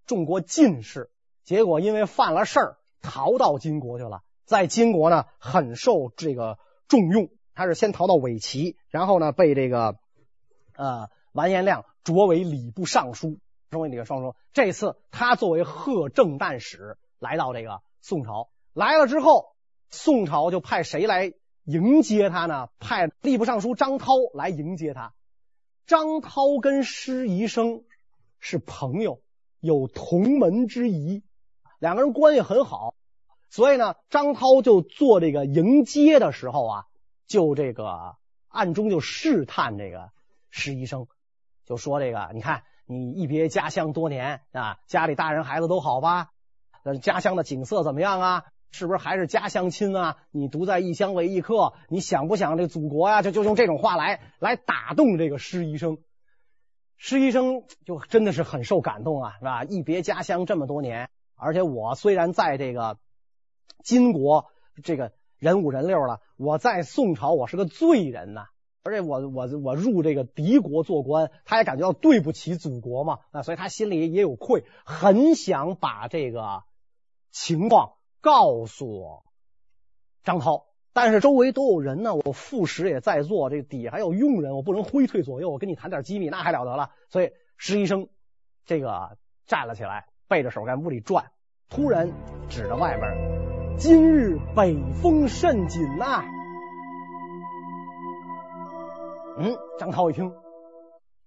[0.06, 1.10] 中过进士，
[1.42, 4.22] 结果因为犯了事儿，逃到金国去了。
[4.44, 6.58] 在金国呢，很受这个
[6.88, 7.28] 重用。
[7.54, 9.96] 他是先逃到尾齐，然后呢，被这个
[10.74, 13.38] 呃完颜亮擢为礼部尚书，
[13.70, 14.34] 成为这个尚书。
[14.52, 17.82] 这次他作为贺正旦使来到这个。
[18.00, 19.54] 宋朝来了之后，
[19.90, 21.34] 宋朝就派谁来
[21.64, 22.68] 迎接他呢？
[22.78, 25.12] 派吏部尚书张涛来迎接他。
[25.86, 27.82] 张涛跟施宜生
[28.38, 29.20] 是朋友，
[29.60, 31.22] 有同门之谊，
[31.80, 32.94] 两个人关系很好。
[33.48, 36.84] 所以呢，张涛就做这个迎接的时候啊，
[37.26, 38.14] 就这个
[38.46, 40.10] 暗中就试探这个
[40.50, 41.08] 施医生，
[41.66, 46.30] 就说这个，你看你一别家乡多年啊，家里大人孩子都好吧？
[46.84, 48.44] 呃，家乡的景色怎么样啊？
[48.70, 50.18] 是不是还是家乡亲啊？
[50.30, 53.22] 你独在异乡为异客，你想不想这祖国呀、啊？
[53.22, 55.98] 就就用这种话来来打动这个施医生。
[56.96, 59.64] 施医生就真的是很受感动啊，是吧？
[59.64, 61.10] 一别家乡这么多年，
[61.40, 62.98] 而且我虽然在这个
[63.82, 64.46] 金国
[64.82, 68.46] 这个人五人六了，我在宋朝我是个罪人呐、
[68.82, 76.62] 而且我我我入这个敌国做官，他也感觉到对不起祖国嘛，啊，所以他心里也有愧，很想把这个。
[77.32, 79.22] 情况告诉
[80.24, 86.90] 张涛，但是周围都有人呢，我副使也在座，这底下还有佣人，我不能挥退左右，我跟你谈点机密，那还了得了。
[87.08, 88.08] 所以石医生
[88.66, 91.32] 这个站了起来，背着手在屋里转，
[91.68, 92.12] 突然
[92.48, 93.10] 指着外边
[93.76, 96.22] ：“今日北风甚紧呐！”
[99.36, 100.32] 嗯，张涛一听，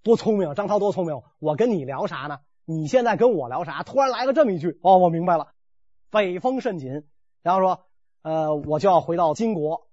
[0.04, 2.40] 多聪明，张涛多聪明，我跟你聊啥呢？
[2.64, 3.84] 你现在跟我聊啥？
[3.84, 5.50] 突然来了这么一句，哦，我明白了。
[6.10, 7.04] 北风甚紧，
[7.42, 7.82] 然后说，
[8.22, 9.90] 呃，我就要回到金国，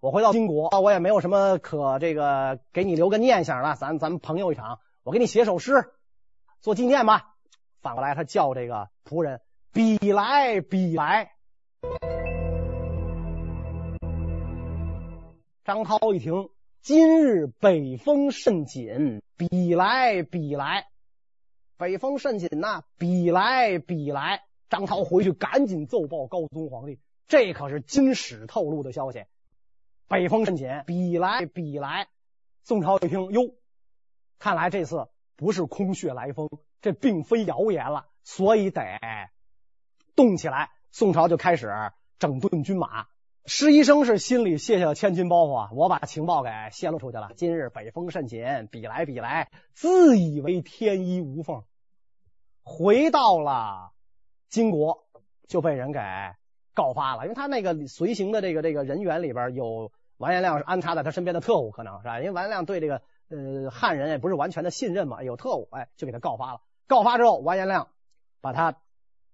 [0.00, 5.92] 我回到金国，我也没有什么可这个给你留个念想了，咱咱们朋友一场，我给你写首诗
[6.62, 7.34] 做纪念吧。
[7.86, 9.40] 反过来，他叫这个仆人，
[9.72, 11.30] 比来比来。
[15.62, 16.48] 张涛一听，
[16.80, 20.88] 今日北风甚紧，比来比来，
[21.76, 24.42] 北风甚紧呐，比来比来。
[24.68, 29.26] 张涛回去赶紧奏报高宗皇帝，这可是金使透露的消息。
[30.08, 32.08] 北风甚紧，比来比来。
[32.64, 33.54] 宋朝一听，哟，
[34.40, 36.48] 看来这次不是空穴来风，
[36.80, 38.82] 这并非谣言了，所以得
[40.14, 40.70] 动起来。
[40.90, 41.70] 宋朝就开始
[42.18, 43.06] 整顿军马。
[43.44, 47.30] 施宜生是心里卸下了千斤包袱啊，我把情报给泄露出去了。
[47.36, 51.62] 今日北风甚紧，比来比来，自以为天衣无缝，
[52.64, 53.92] 回到了。
[54.48, 55.06] 金国
[55.48, 56.00] 就被人给
[56.72, 62.18] 告发了，因为他那个随行的这个这个人员里边有完颜亮是安插在他身边的特务，可能是吧？
[62.20, 66.60] 因为完颜亮对这个呃汉人也不是完全的信任嘛，有特务，哎，就给他告发了。
[66.86, 67.88] 告发之后，完颜亮
[68.40, 68.80] 把他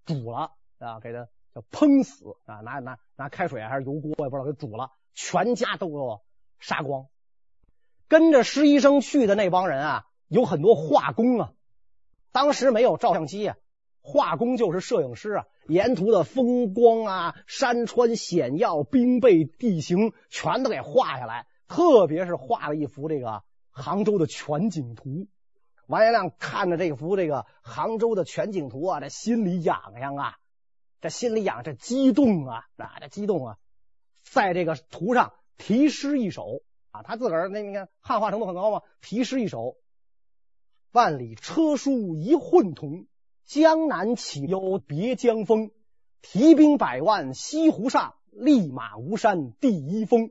[0.05, 6.23] 煮了啊，给他叫烹死啊，拿拿拿开水还是油锅，我也不知道给煮了，全家都给我
[6.59, 7.07] 杀光。
[8.09, 11.53] 跟着施宜生去的那帮人啊，有很多画工啊，
[12.33, 13.57] 当时没有照相机啊。
[14.05, 21.47] 画工就是摄影师啊，沿途的风光啊、山川险要、兵备地形，全都给画下来。
[21.69, 25.27] 特别是画了一幅这个杭州的全景图。
[25.89, 30.39] 完颜亮看着这幅这个杭州的全景图啊，这心里痒痒啊，
[31.01, 33.57] 这心里痒，这激动啊，啊，这激动啊，
[34.23, 39.77] 在这个图上题诗一首啊，他自个儿那你看汉化程度很高嘛，题诗一首：
[40.93, 43.07] 万里车书一混同。
[43.45, 45.73] 江南岂忧别江风，
[46.23, 50.31] 提兵百万西湖上，立马吴山第一峰。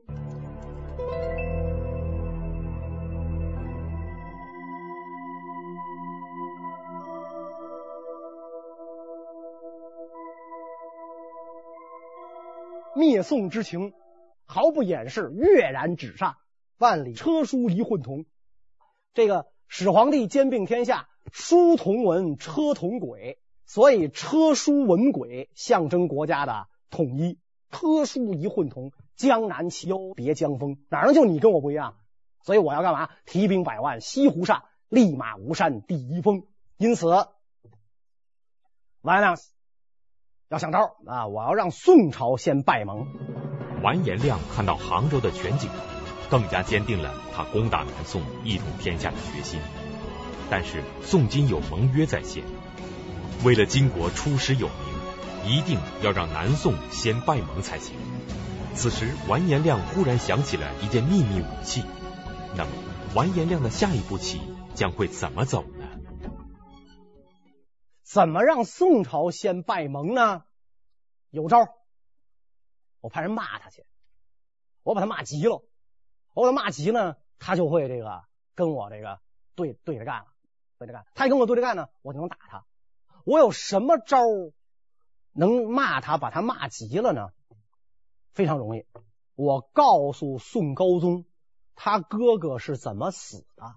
[13.02, 13.92] 灭宋之情
[14.44, 16.36] 毫不掩饰，跃然纸上。
[16.78, 18.26] 万里车书一混同，
[19.12, 21.08] 这个始皇帝兼并天下。
[21.32, 27.40] 书同文，车同轨，所以车书文轨象征国家的统一。
[27.72, 30.78] 车书一混同，江南岂忧别江风？
[30.88, 31.96] 哪能就你跟我不一样？
[32.44, 33.10] 所以我要干嘛？
[33.26, 36.46] 提兵百万，西湖上，立马吴山第一峰。
[36.76, 37.08] 因此，
[39.00, 39.34] 完了
[40.52, 41.26] 要想招啊！
[41.28, 43.06] 我要让宋朝先败蒙。
[43.82, 45.70] 完颜亮看到杭州的全景，
[46.28, 49.58] 更加坚定了他攻打南宋、一统天下的决心。
[50.50, 52.44] 但是宋金有盟约在先，
[53.42, 57.94] 为了金国出师有名，一定要让南宋先败蒙才行。
[58.74, 61.82] 此时完颜亮忽然想起了一件秘密武器，
[62.54, 62.70] 那么
[63.14, 64.38] 完颜亮的下一步棋
[64.74, 65.64] 将会怎么走？
[68.12, 70.44] 怎么让宋朝先败盟呢？
[71.30, 71.66] 有招，
[73.00, 73.86] 我派人骂他去，
[74.82, 75.64] 我把他骂急了，
[76.34, 79.20] 我把他骂急了，他就会这个跟我这个
[79.54, 80.26] 对对着干了，
[80.76, 81.06] 对着干。
[81.14, 82.66] 他一跟我对着干呢，我就能打他。
[83.24, 84.18] 我有什么招
[85.32, 87.30] 能骂他，把他骂急了呢？
[88.34, 88.84] 非常容易，
[89.34, 91.24] 我告诉宋高宗，
[91.74, 93.76] 他哥哥是怎么死的。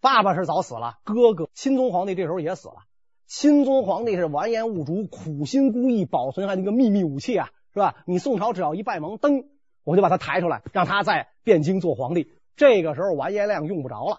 [0.00, 2.86] 爸爸是早死了，哥哥钦宗皇帝这时候也死了。
[3.30, 8.02] 钦宗皇帝是完颜兀术苦心孤诣保存下那个秘密武器啊，是吧？
[8.04, 9.46] 你宋朝只要一败蒙，噔，
[9.84, 12.32] 我就把他抬出来，让他在汴京做皇帝。
[12.56, 14.18] 这个时候完颜亮用不着了，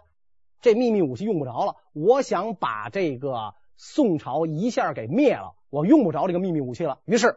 [0.61, 1.75] 这秘密武器用不着了。
[1.91, 6.99] 我想把这个宋朝一下给灭了，我用不着这个秘密武器了。
[7.03, 7.35] 于是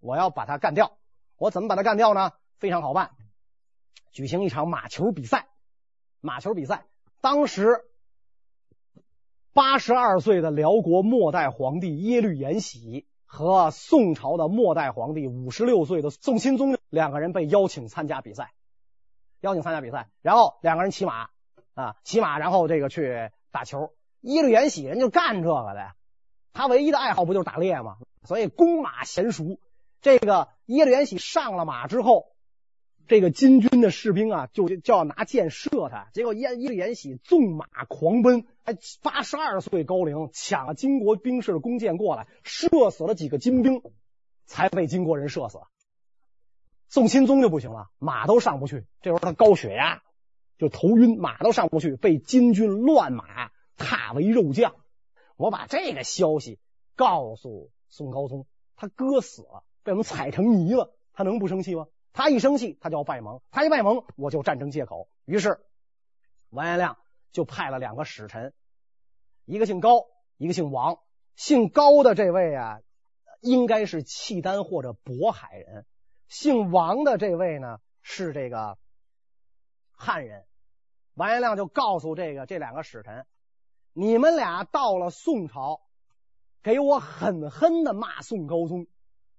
[0.00, 0.98] 我要把他干掉。
[1.38, 2.32] 我怎么把他干掉呢？
[2.58, 3.12] 非常好办，
[4.12, 5.48] 举行一场马球比赛。
[6.20, 6.84] 马球比赛，
[7.22, 7.80] 当时。
[9.54, 18.52] 八十二岁的辽国末代皇帝耶律延禧和宋朝的末代皇帝五十六岁的宋钦宗两个人被邀请参加比赛，
[19.40, 21.28] 邀请参加比赛，然后两个人骑马
[21.74, 23.92] 啊，骑马，然后这个去打球。
[24.22, 25.92] 耶律延禧人就干这个的，
[26.52, 27.98] 他唯一的爱好不就是打猎吗？
[28.24, 29.60] 所以弓马娴熟。
[30.00, 32.33] 这个耶律延禧上了马之后。
[33.06, 43.82] 这个金军的士兵啊，就就要拿箭射他，结果耶耶律延禧纵马狂奔，还八十二岁高龄，抢了金国兵士的弓箭过来，射死了几个金兵，
[44.46, 45.58] 才被金国人射死。
[46.88, 50.02] 宋钦宗就不行了，马都上不去，这时候他高血压，
[50.56, 54.76] 就头晕，马都上不去，被金军乱马踏为肉酱。
[55.36, 56.58] 我把这个消息
[56.94, 61.86] 告诉宋高宗，他哥死了，被我们踩成泥了，他能不生气吗？
[62.14, 65.08] 他一生气，他就要败蒙；他一败蒙，我就战争借口。
[65.24, 65.60] 于是
[66.48, 66.96] 完颜亮
[67.32, 68.54] 就派了两个使臣，
[69.44, 71.00] 一个姓高，一个姓王。
[71.34, 72.78] 姓高的这位啊，
[73.40, 75.82] 应该是契丹或者渤海人；
[76.28, 78.78] 姓王的这位呢，是这个
[79.90, 80.46] 汉人。
[81.14, 83.26] 完颜亮就告诉这个这两个使臣
[83.92, 85.80] ：“你们俩到了宋朝，
[86.62, 88.86] 给我狠狠的骂宋高宗，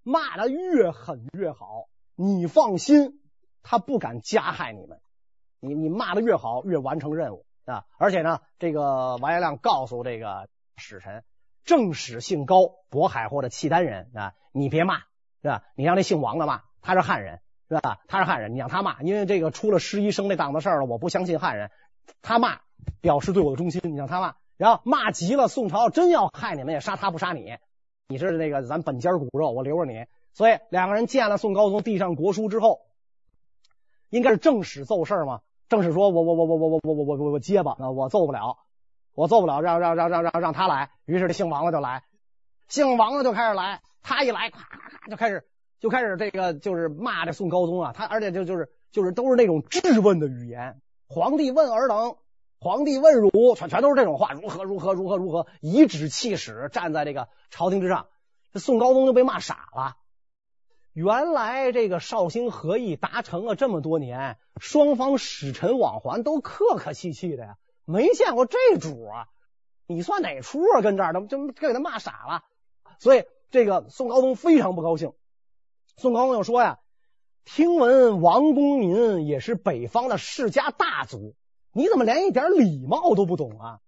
[0.04, 3.20] 骂的越狠越好。”你放心，
[3.64, 5.00] 他不敢加害你们。
[5.60, 7.86] 你你骂的越好，越完成任务啊！
[7.98, 10.48] 而且呢，这个王延亮告诉这个
[10.78, 11.24] 使臣，
[11.64, 15.00] 正使姓高，渤海或者契丹人啊，你别骂
[15.42, 15.64] 是吧？
[15.76, 18.00] 你让那姓王的骂，他是汉人是吧？
[18.08, 21.72] 他是汉人，你让他骂，因为这个出了施医生那档子事儿了，我不相信汉人。
[22.22, 22.60] 他骂
[23.02, 27.58] 表示对我的忠心，你让他骂，然后骂急了，宋朝真要害你们，也杀他不杀你。
[28.08, 30.06] 你是那个咱本家骨肉，我留着你。
[30.36, 32.82] 所以两个人见了宋高宗，递上国书之后，
[34.10, 35.40] 应该是正史奏事吗？
[35.70, 38.58] 正史说：“我我我我我我我我我我结巴，我奏不了，
[39.14, 42.04] 我奏不了，让让让让让让他来。”于是这姓王的就来，
[42.68, 43.82] 姓王的就开始来。
[44.04, 45.48] 他一来，咔咔咔就开始
[45.80, 47.94] 就开始这个就是骂这宋高宗啊。
[47.94, 50.82] 他而且就就是就是都是那种质问的语言。
[51.08, 52.18] 皇帝问尔等，
[52.60, 58.08] 皇帝问汝，全全都是这种话，如何如何如何如何，颐指气使，站在这个朝廷之上。
[58.52, 59.96] 这宋高宗就被骂傻了。
[60.96, 69.28] 原来这个绍兴和议达成了这么多年，双方使臣往还都客客气气的呀，没见过这主啊！
[69.88, 70.80] 你算哪出啊？
[70.80, 72.44] 跟这儿都就给他骂傻了。
[72.98, 75.12] 所以这个宋高宗非常不高兴。
[75.98, 76.80] 宋高宗就说呀
[77.44, 81.36] ：“听闻王公您也是北方的世家大族，
[81.74, 83.82] 你怎么连一点礼貌都不懂啊？”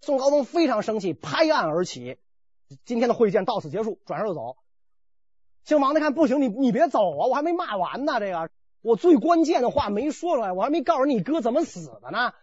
[0.00, 2.16] 宋高宗非常生气，拍案而起。
[2.86, 4.56] 今天的会见到此结束，转身就走。
[5.64, 7.26] 姓王的看不行，你你别走啊！
[7.26, 8.50] 我还没骂完呢，这个
[8.82, 12.34] 我最关键的话没说出来，我还没告诉你哥怎么死的呢，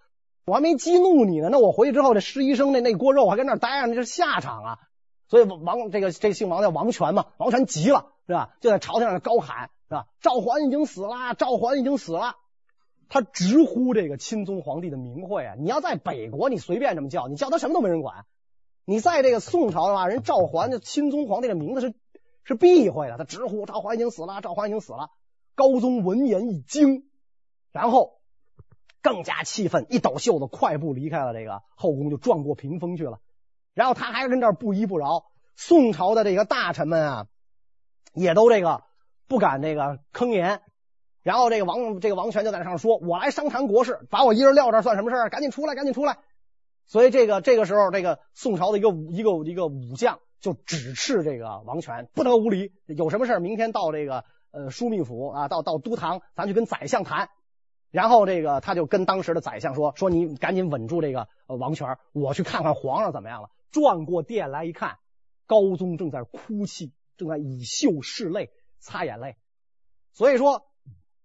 [0.44, 1.50] 我还没激怒你呢。
[1.52, 4.80] 那我回去之后，这施医生那那锅肉还跟那待着，那是下场啊！
[5.28, 8.50] 所以王这个这姓王叫王权嘛，王权急了是吧？
[8.60, 10.08] 就在朝廷上高喊是吧？
[10.20, 12.38] 赵桓已经死了，赵桓已经死了。
[13.08, 15.54] 他直呼这个钦宗皇帝的名讳啊！
[15.60, 18.26] 你要在北国，你随便这么叫，你叫他什么都没人管。
[18.84, 21.94] 你在这个宋朝的话，人赵桓这钦宗皇帝的名字是。
[22.44, 25.10] 是避讳的，他直呼赵桓已经死了，赵桓已经死了。
[25.56, 27.10] 高宗闻言一惊，
[27.72, 28.20] 然后
[29.02, 33.20] 更加气愤，一抖袖子，快步离开了这个后宫，就撞过屏风去了。
[33.74, 35.26] 然后他还是跟这儿不依不饶。
[35.56, 37.28] 宋朝的这个大臣们啊，
[38.14, 38.84] 也都这个
[39.28, 40.62] 不敢这个吭言。
[41.22, 45.30] 然后这个王这个王权就在那上说：“我来商谈国事，把我一人撂这算什么事儿？
[45.30, 46.18] 赶紧出来，赶紧出来！”
[46.88, 57.30] 所以这个这个时候，这个宋朝的一个一个一个武将就指斥这个王权不得无礼，有什么事明天到这个呃枢密府啊，到到都堂，咱去跟宰相谈。
[57.92, 64.98] 然后这个他就跟当时的宰相说：“说你赶紧稳住这个王权，我去看看皇上怎么样了。”转过殿来一看，
[65.48, 68.50] 高宗正在哭泣，正在以袖拭泪，
[68.80, 69.38] 擦眼泪。
[70.12, 70.68] 所以说。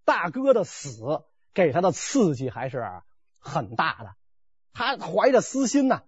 [0.07, 2.81] 大哥的死给他的刺激还是
[3.41, 4.15] 很大的，
[4.73, 6.03] 他怀着私心呢。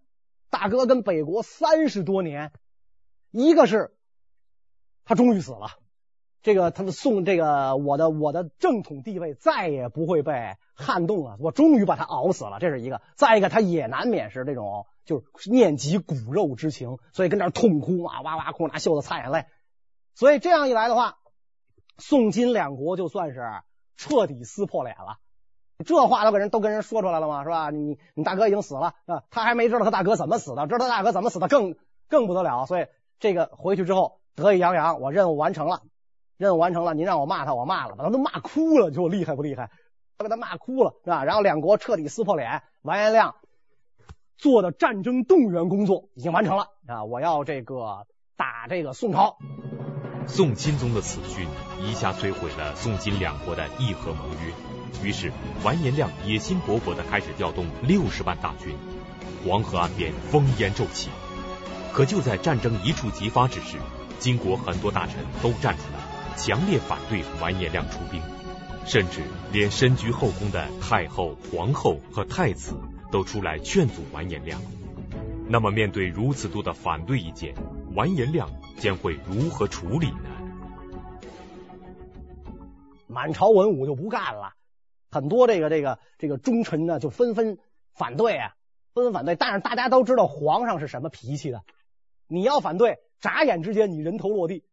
[0.51, 2.53] 大哥跟北国三十多年，
[3.31, 3.95] 一个是
[5.05, 5.71] 他终于死了，
[6.43, 13.01] 这个他们宋这个我的我的正统地位再也不会被撼动了，我终于把他熬死了，这是一个。
[13.17, 19.47] 再一个，他也难免是这种就是念及骨肉之情，所以跟那痛哭啊，哇哇哭，拿袖子擦眼泪。
[20.15, 21.19] 所以这样一来的话，
[21.97, 23.43] 宋金两国就算是。
[24.01, 25.19] 彻底撕破脸了，
[25.85, 27.43] 这话都跟人都跟人说出来了吗？
[27.43, 27.71] 是吧？
[27.71, 31.75] 你你大哥已经死了啊，他还没知道他大哥怎么死的，知道他大哥怎么死的更
[32.09, 32.65] 更不得了。
[32.67, 32.87] 所以
[33.21, 35.83] 这个回去之后得意洋洋，我任务完成了，
[36.37, 36.95] 任务完成了。
[36.95, 39.71] 您让我骂他，我骂了，把他都骂哭了，就厉害不厉害？
[40.17, 41.25] 他给他骂哭了，是吧？
[41.25, 43.35] 然后两国彻底撕破脸，完颜亮
[44.37, 47.05] 做的战争动员工作已经完成了啊！
[47.05, 49.37] 我要这个打这个宋朝。
[50.29, 51.49] 宋钦宗的死讯
[51.81, 54.53] 一下摧毁了宋金两国的议和盟约，
[55.03, 55.33] 于是
[55.65, 58.77] 完颜亮野心勃勃的开始调动六十万大军，
[59.45, 61.11] 黄河岸边烽烟骤起。
[61.93, 63.77] 可就在战争一触即发之时，
[64.19, 68.21] 金国很多大臣都站出来，强烈反对完颜亮出兵，
[68.85, 69.23] 甚至
[69.53, 72.75] 连身居后宫的太后、皇后和太子
[73.11, 74.61] 都出来劝阻完颜亮。
[75.49, 77.55] 那么，面对如此多的反对意见，
[77.95, 80.31] 完颜亮将会如何处理呢？
[83.07, 84.53] 满朝文武就不干了，
[85.11, 87.59] 很多这个这个这个忠臣呢就纷纷
[87.95, 88.55] 反对啊，
[88.93, 89.35] 纷纷反对。
[89.35, 91.63] 但是大家都知道皇上是什么脾气的，
[92.29, 94.65] 你要反对，眨眼之间你人头落地。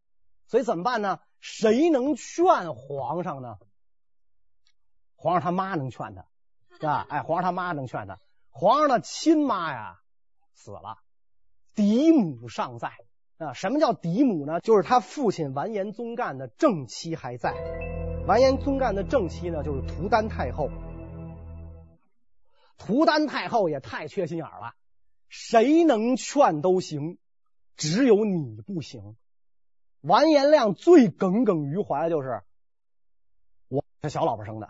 [0.47, 1.19] 所以怎么办呢？
[1.39, 3.57] 谁能劝皇上呢？
[5.15, 6.25] 皇上他妈能劝他，
[6.77, 7.07] 是吧？
[7.09, 8.19] 哎，皇上他妈能劝他。
[8.51, 9.99] 皇上的亲妈呀
[10.53, 10.99] 死了，
[11.73, 12.91] 嫡母尚在。
[13.37, 14.59] 啊，什么叫嫡母呢？
[14.61, 17.53] 就是他父亲完颜宗干的正妻还在。
[18.27, 20.69] 完颜宗干的正妻呢，就是图丹太后。
[22.77, 24.73] 图丹太后也太缺心眼了，
[25.27, 27.17] 谁能劝都行，
[27.75, 29.15] 只有你不行。
[30.01, 32.43] 完颜亮最耿耿于怀的就是
[33.67, 34.69] 我这小老婆生的，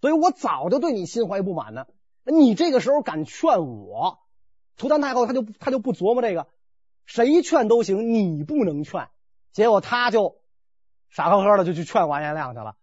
[0.00, 1.86] 所以我早就对你心怀不满呢。
[2.24, 4.18] 你这个时候敢劝我，
[4.76, 6.48] 图丹太后他就他就不琢磨这个。
[7.06, 9.08] 谁劝都行，你不能劝。
[9.52, 10.40] 结果他就
[11.08, 12.76] 傻呵呵的就去劝完颜亮去了，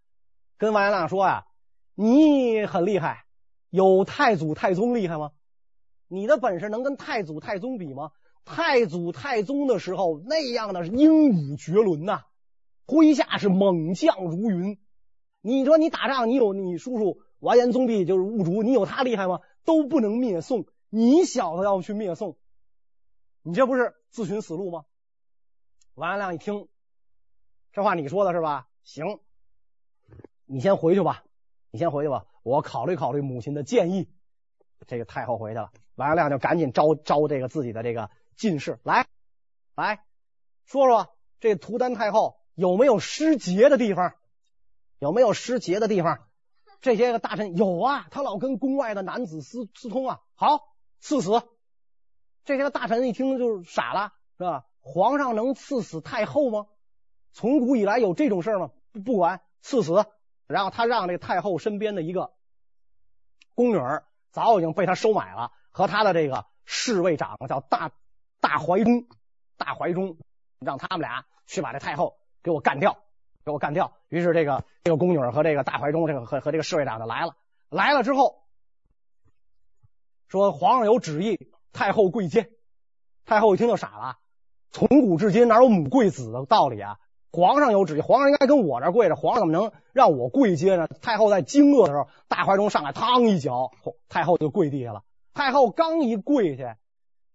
[0.56, 1.46] 跟完颜亮说呀
[1.94, 3.26] ：“你很厉害，
[3.68, 5.32] 有太祖太宗厉害吗？
[6.08, 8.12] 你的本事能跟太祖太宗比吗？
[8.44, 12.24] 太祖太宗的时候那样的是英武绝伦呐，
[12.86, 14.78] 麾下是猛将如云。
[15.40, 19.40] 你说你打仗，你有你叔叔完颜宗弼就是兀术，你有他厉害吗？
[19.64, 22.36] 都不能灭宋，你小子要去灭宋。”
[23.46, 24.84] 你这不是自寻死路吗？
[25.94, 26.66] 完颜亮一听，
[27.72, 28.68] 这话你说的是吧？
[28.84, 29.20] 行，
[30.46, 31.24] 你先回去吧，
[31.70, 34.08] 你先回去吧，我考虑考虑母亲的建议。
[34.86, 39.06] 这个太后回去了，完颜亮就赶紧招招这个自己的这个进士来，
[39.74, 40.04] 来
[40.64, 44.14] 说说这图丹太后有没有失节的地方？
[44.98, 46.26] 有没有失节的地方？
[46.80, 50.60] 这些个大臣有啊，他老跟宫外的男子私私通啊，好，
[51.00, 51.42] 赐死。
[52.44, 54.66] 这些个大臣一听就是傻了，是吧？
[54.80, 56.66] 皇上能赐死太后吗？
[57.32, 58.70] 从古以来有这种事吗？
[58.92, 60.04] 不，不管赐死，
[60.46, 62.34] 然后他让这太后身边的一个
[63.54, 67.92] 宫女儿早已经被他收买了，和他的这个侍卫长叫大
[68.44, 69.06] 大怀忠，
[69.56, 70.18] 大怀忠
[70.60, 72.98] 让他们俩去把这太后给我干掉，
[73.44, 73.92] 给我干掉。
[74.08, 77.36] 于是这个这个宫女和这个大怀忠，这个和和这个侍卫长就来了。
[77.70, 78.42] 来了之后
[80.28, 81.50] 说皇上有旨意。
[81.76, 82.50] 太后跪接，
[83.24, 84.18] 太后一听就傻了。
[84.70, 87.00] 从古至今哪有母跪子的道理啊？
[87.32, 90.86] 皇上有旨意，皇上应该跟我这跪着，皇上怎么能让我跪接呢？
[90.86, 93.72] 太后在惊愕的时候，大怀忠上来，嘡一脚，
[94.08, 95.02] 太后就跪地下了。
[95.32, 96.78] 太后刚一跪下，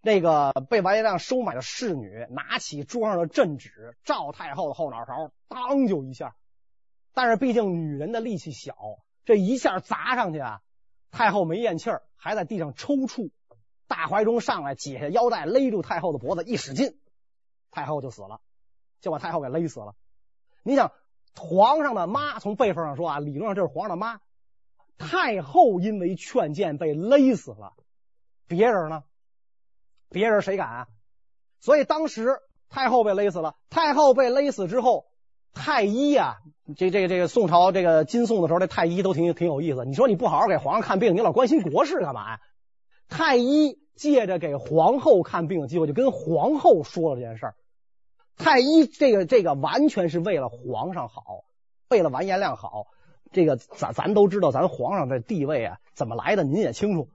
[0.02, 6.36] 那个被完颜亮收买的侍女拿起桌上的镇纸，照太后的后脑勺，当就一下。
[7.14, 8.76] 但是毕竟女人的力气小，
[9.26, 10.62] 这一下砸上去啊，
[11.12, 13.32] 太后没咽气儿，还在地上抽搐。
[13.88, 16.98] 大怀忠上来解下腰带，勒住太后的脖子，一使劲，
[17.72, 18.40] 太后就死了，
[19.02, 19.96] 就把太后给勒死了。
[20.64, 20.92] 你想，
[21.36, 24.22] 皇上的妈从辈分上说啊，理论上这是皇上的妈。
[24.98, 27.74] 太后因为劝谏被勒死了，
[28.48, 29.04] 别人呢？
[30.10, 30.88] 别人谁敢啊？
[31.60, 32.38] 所以当时
[32.70, 33.56] 太后被勒死了。
[33.70, 35.06] 太后被勒死之后，
[35.54, 36.38] 太医啊，
[36.78, 39.86] 这这个这个宋朝这个金宋的时候，这太医都挺挺有意思。
[39.86, 42.40] 你说你不好好给皇上看病，你老关心国事干嘛呀？
[43.10, 47.56] 太医借着给皇后看病的机会，就跟皇后说了这件事儿。
[48.38, 51.44] 太医这个这个完全是为了皇上好，
[51.90, 52.88] 为了完颜亮好。
[53.32, 57.10] 这个咱咱都知道，咱皇上的地位啊怎么来的，您也清楚。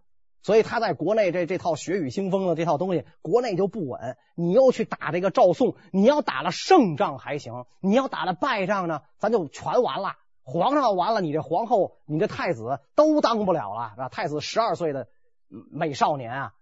[0.44, 4.16] 所以他在国内这这套血雨腥风的这套东西，国内就不稳。
[4.36, 10.16] 你又去打这个赵宋，你要打了胜仗还行，你要打了败仗呢，咱就全完了。
[10.42, 14.08] 皇上完了，你这皇后，你这太子都当不了了，是吧？
[14.10, 15.08] 太子十二岁的
[15.48, 16.54] 美少年啊，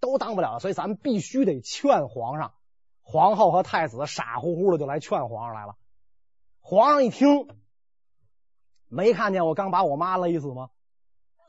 [0.00, 0.58] 都当不了了。
[0.58, 2.52] 所以咱们必须得劝皇上。
[3.02, 5.76] 皇后和太子傻乎乎的就来劝皇上来了。
[6.60, 7.48] 皇上一听。
[8.88, 10.70] 没看见我刚把我妈勒死吗？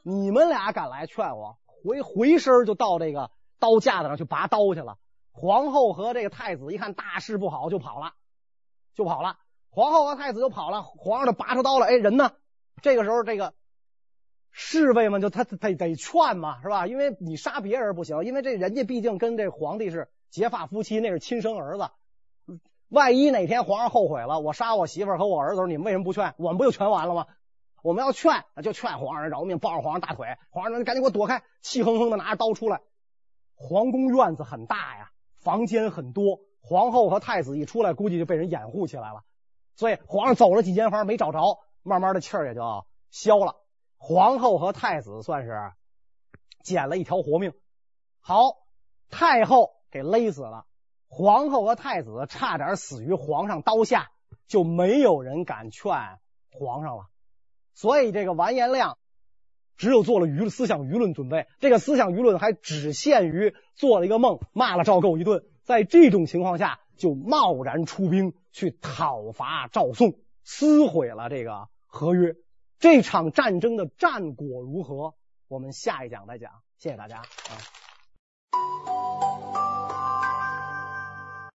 [0.04, 4.98] 你们俩敢来劝我，回回身就到这个刀架子上去拔刀去了。
[5.32, 8.14] 皇后和这个太子一看大事不好，就跑了，
[8.94, 9.38] 就跑了。
[9.70, 11.86] 皇后和太子就跑了，皇上就拔出刀了。
[11.86, 12.32] 哎，人呢？
[12.82, 13.54] 这个时候，这个
[14.52, 16.88] 侍卫们就他得得劝嘛，是吧？
[16.88, 21.90] 因为你杀别人不行，因为这人家毕竟跟这皇帝是结发夫妻，那是亲生儿子。
[22.90, 26.34] 万一哪天皇上后悔了，我杀我媳妇和我儿子，你们为什么不劝？
[26.38, 27.28] 我们不就全完了吗？
[27.84, 32.82] 我们要劝，就劝皇上饶命，抱着皇上大腿，皇上你赶紧给我躲开，气哼哼的拿着刀出来。
[33.56, 35.12] 皇宫院子很大呀，
[35.42, 39.24] 房间很多，皇后和太子一出来，估计就被人掩护起来了。
[39.76, 43.56] 所以皇上走了几间房没找着，慢慢的气儿也就消了。
[43.98, 45.72] 皇后和太子算是
[46.64, 47.54] 捡了一条活命。
[48.22, 48.58] 好，
[49.10, 50.66] 太后给勒死了。
[51.08, 54.12] 皇后和太子差点死于皇上刀下，
[54.48, 55.92] 就没有人敢劝
[56.52, 57.08] 皇上了。
[57.80, 58.98] 所以这个完颜亮
[59.78, 65.46] 只有做了舆思想舆论准备，这个思想舆论还只限于做了一个梦，骂了赵构一顿。
[65.64, 72.36] 在这种情况下，就贸然出兵去讨伐赵宋，撕毁了这个合约。
[72.80, 75.14] 这场战争的战果如何？
[75.48, 76.52] 我们下一讲再讲。
[76.80, 77.56] 谢谢大家啊。